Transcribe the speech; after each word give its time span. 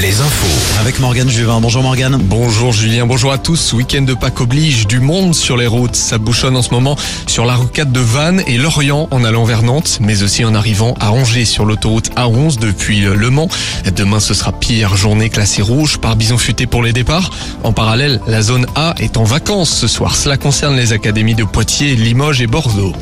les 0.00 0.20
infos. 0.20 0.78
Avec 0.80 1.00
Morgane 1.00 1.28
Juvin. 1.28 1.60
Bonjour 1.60 1.82
Morgane. 1.82 2.18
Bonjour 2.22 2.72
Julien, 2.72 3.06
bonjour 3.06 3.32
à 3.32 3.38
tous. 3.38 3.72
Week-end 3.72 4.02
de 4.02 4.14
Pâques 4.14 4.40
oblige 4.40 4.86
du 4.86 5.00
monde 5.00 5.34
sur 5.34 5.56
les 5.56 5.66
routes. 5.66 5.96
Ça 5.96 6.18
bouchonne 6.18 6.56
en 6.56 6.62
ce 6.62 6.70
moment 6.70 6.96
sur 7.26 7.44
la 7.44 7.56
rocade 7.56 7.90
de 7.90 7.98
Vannes 8.00 8.42
et 8.46 8.58
Lorient 8.58 9.08
en 9.10 9.24
allant 9.24 9.44
vers 9.44 9.62
Nantes, 9.62 9.98
mais 10.00 10.22
aussi 10.22 10.44
en 10.44 10.54
arrivant 10.54 10.94
à 11.00 11.10
Angers 11.10 11.44
sur 11.44 11.64
l'autoroute 11.64 12.10
A11 12.16 12.58
depuis 12.58 13.00
Le 13.00 13.30
Mans. 13.30 13.48
Demain, 13.96 14.20
ce 14.20 14.34
sera 14.34 14.52
pire 14.52 14.96
journée 14.96 15.30
classée 15.30 15.62
rouge 15.62 15.98
par 15.98 16.14
bison 16.14 16.38
futé 16.38 16.66
pour 16.66 16.82
les 16.82 16.92
départs. 16.92 17.30
En 17.64 17.72
parallèle, 17.72 18.20
la 18.28 18.42
zone 18.42 18.66
A 18.76 18.94
est 18.98 19.16
en 19.16 19.24
vacances 19.24 19.70
ce 19.70 19.88
soir. 19.88 20.14
Cela 20.14 20.36
concerne 20.36 20.76
les 20.76 20.92
académies 20.92 21.34
de 21.34 21.44
Poitiers, 21.44 21.96
Limoges 21.96 22.40
et 22.40 22.46
Bordeaux. 22.46 22.92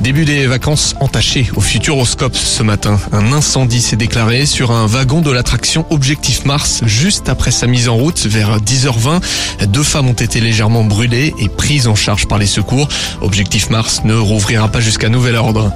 Début 0.00 0.24
des 0.24 0.46
vacances 0.46 0.94
entachées 1.00 1.50
au 1.56 1.60
Futuroscope 1.60 2.34
ce 2.34 2.62
matin. 2.62 2.98
Un 3.12 3.32
incendie 3.32 3.82
s'est 3.82 3.96
déclaré 3.96 4.46
sur 4.46 4.70
un 4.70 4.86
wagon 4.86 5.20
de 5.20 5.30
l'attraction 5.30 5.84
Objectif 5.90 6.46
Mars 6.46 6.80
juste 6.86 7.28
après 7.28 7.50
sa 7.50 7.66
mise 7.66 7.88
en 7.90 7.96
route 7.96 8.26
vers 8.26 8.60
10h20. 8.60 9.66
Deux 9.66 9.82
femmes 9.82 10.08
ont 10.08 10.14
été 10.14 10.40
légèrement 10.40 10.84
brûlées 10.84 11.34
et 11.38 11.50
prises 11.50 11.86
en 11.86 11.94
charge 11.94 12.26
par 12.28 12.38
les 12.38 12.46
secours. 12.46 12.88
Objectif 13.20 13.68
Mars 13.68 14.00
ne 14.04 14.14
rouvrira 14.14 14.68
pas 14.68 14.80
jusqu'à 14.80 15.10
nouvel 15.10 15.36
ordre. 15.36 15.70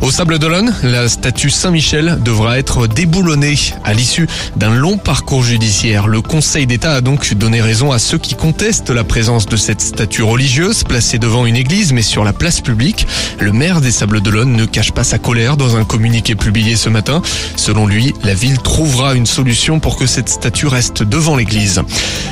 Au 0.00 0.12
Sable 0.12 0.38
d'Olonne, 0.38 0.72
la 0.84 1.08
statue 1.08 1.50
Saint-Michel 1.50 2.18
devra 2.24 2.58
être 2.58 2.86
déboulonnée 2.86 3.58
à 3.84 3.92
l'issue 3.92 4.28
d'un 4.56 4.74
long 4.74 4.98
parcours 4.98 5.42
judiciaire. 5.42 6.06
Le 6.06 6.20
Conseil 6.20 6.66
d'État 6.66 6.92
a 6.92 7.00
donc 7.00 7.34
donné 7.34 7.60
raison 7.60 7.90
à 7.90 7.98
ceux 7.98 8.18
qui 8.18 8.36
contestent 8.36 8.90
la 8.90 9.02
présence 9.02 9.46
de 9.46 9.56
cette 9.56 9.80
statue 9.80 10.22
religieuse 10.22 10.84
placée 10.84 11.18
devant 11.18 11.44
une 11.44 11.56
église 11.56 11.92
mais 11.92 12.02
sur 12.02 12.22
la 12.22 12.32
place 12.32 12.60
publique. 12.60 13.06
Maire 13.64 13.80
des 13.80 13.92
Sables 13.92 14.20
d'Olonne 14.20 14.52
ne 14.52 14.66
cache 14.66 14.92
pas 14.92 15.04
sa 15.04 15.16
colère 15.16 15.56
dans 15.56 15.78
un 15.78 15.84
communiqué 15.84 16.34
publié 16.34 16.76
ce 16.76 16.90
matin. 16.90 17.22
Selon 17.56 17.86
lui, 17.86 18.12
la 18.22 18.34
ville 18.34 18.58
trouvera 18.58 19.14
une 19.14 19.24
solution 19.24 19.80
pour 19.80 19.96
que 19.96 20.06
cette 20.06 20.28
statue 20.28 20.66
reste 20.66 21.02
devant 21.02 21.34
l'église. 21.34 21.80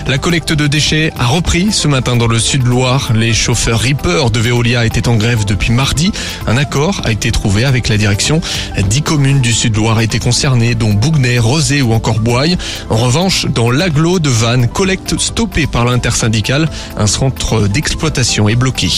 La 0.08 0.18
collecte 0.18 0.52
de 0.52 0.66
déchets 0.66 1.10
a 1.18 1.24
repris 1.24 1.72
ce 1.72 1.88
matin 1.88 2.16
dans 2.16 2.26
le 2.26 2.38
sud-Loire. 2.38 3.12
Les 3.14 3.32
chauffeurs 3.32 3.80
Reaper 3.80 4.30
de 4.30 4.40
Veolia 4.40 4.84
étaient 4.84 5.08
en 5.08 5.16
grève 5.16 5.46
depuis 5.46 5.72
mardi. 5.72 6.12
Un 6.46 6.58
accord 6.58 7.00
a 7.04 7.12
été 7.12 7.30
trouvé 7.30 7.64
avec 7.64 7.88
la 7.88 7.96
direction. 7.96 8.42
Dix 8.90 9.00
communes 9.00 9.40
du 9.40 9.54
sud-Loire 9.54 10.02
étaient 10.02 10.18
concernées, 10.18 10.74
dont 10.74 10.92
Bougnay, 10.92 11.38
Rosé 11.38 11.80
ou 11.80 11.94
encore 11.94 12.20
Boye. 12.20 12.58
En 12.90 12.98
revanche, 12.98 13.46
dans 13.46 13.70
l'aglo 13.70 14.18
de 14.18 14.28
Vannes, 14.28 14.68
collecte 14.68 15.18
stoppée 15.18 15.66
par 15.66 15.86
l'intersyndicale. 15.86 16.68
Un 16.98 17.06
centre 17.06 17.68
d'exploitation 17.68 18.50
est 18.50 18.56
bloqué. 18.56 18.90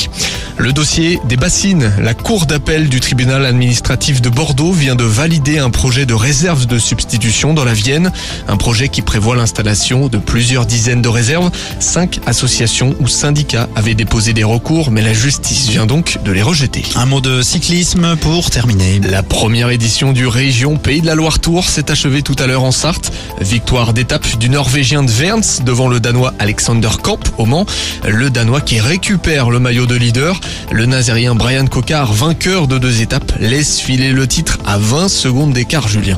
Le 0.57 0.73
dossier 0.73 1.19
des 1.25 1.37
bassines. 1.37 1.93
La 2.01 2.15
cour 2.15 2.47
d'appel 2.47 2.89
du 2.89 3.01
tribunal 3.01 3.45
administratif 3.45 4.23
de 4.23 4.29
Bordeaux 4.29 4.73
vient 4.73 4.95
de 4.95 5.05
valider 5.05 5.59
un 5.59 5.69
projet 5.69 6.07
de 6.07 6.15
réserve 6.15 6.67
de 6.67 6.79
substitution 6.79 7.55
dans 7.55 7.65
la 7.65 7.75
Vienne. 7.75 8.13
Un 8.47 8.57
projet 8.57 8.89
qui 8.89 9.03
prévoit 9.03 9.35
l'installation 9.35 10.07
de 10.09 10.17
plusieurs 10.17 10.65
dizaines 10.65 11.03
de 11.03 11.09
réserves. 11.09 11.51
Cinq 11.81 12.21
associations 12.27 12.95
ou 13.01 13.09
syndicats 13.09 13.69
avaient 13.75 13.95
déposé 13.95 14.33
des 14.33 14.45
recours, 14.45 14.93
mais 14.93 15.03
la 15.03 15.13
justice 15.13 15.69
vient 15.69 15.87
donc 15.87 16.19
de 16.25 16.31
les 16.31 16.43
rejeter. 16.43 16.85
Un 16.95 17.07
mot 17.07 17.21
de 17.21 17.43
cyclisme 17.43 18.17
pour 18.17 18.51
terminer. 18.51 19.01
La 19.01 19.25
première 19.25 19.71
édition 19.71 20.13
du 20.13 20.27
Région 20.29 20.77
Pays 20.77 21.01
de 21.01 21.07
la 21.07 21.17
Loire 21.17 21.41
Tour 21.41 21.69
s'est 21.69 21.91
achevée 21.91 22.23
tout 22.23 22.37
à 22.39 22.47
l'heure 22.47 22.65
en 22.65 22.73
Sarthe. 22.73 23.13
Victoire 23.41 23.93
d'étape 23.93 24.39
du 24.39 24.49
Norvégien 24.49 25.03
de 25.03 25.11
Verns 25.11 25.63
devant 25.65 25.89
le 25.89 25.99
Danois 25.99 26.33
Alexander 26.39 26.91
Kamp 27.03 27.21
au 27.39 27.45
Mans. 27.45 27.67
Le 28.07 28.31
Danois 28.31 28.61
qui 28.61 28.81
récupère 28.81 29.51
le 29.51 29.59
maillot 29.59 29.87
de 29.87 29.97
leader. 29.97 30.41
Le 30.71 30.87
Nazérien 30.87 31.35
Brian 31.35 31.67
Cocard, 31.67 32.13
vainqueur 32.13 32.67
de 32.67 32.79
deux 32.79 33.01
étapes, 33.01 33.33
laisse 33.41 33.81
filer 33.81 34.13
le 34.13 34.27
titre 34.27 34.59
à 34.67 34.79
20 34.79 35.09
secondes 35.09 35.53
d'écart, 35.53 35.89
Julien. 35.89 36.17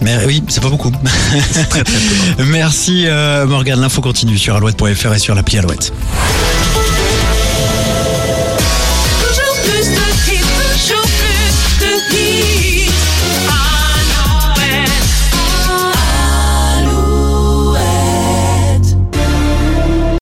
Mais 0.00 0.16
oui, 0.26 0.42
c'est 0.48 0.62
pas 0.62 0.70
beaucoup. 0.70 0.90
Très 1.50 1.64
très 1.64 1.84
peu. 1.84 1.92
Merci 2.44 3.04
euh, 3.06 3.46
Morgane. 3.46 3.80
L'info 3.80 4.00
continue 4.00 4.38
sur 4.38 4.56
alouette.fr 4.56 5.14
et 5.14 5.18
sur 5.18 5.34
l'appli 5.34 5.58
Alouette. 5.58 5.92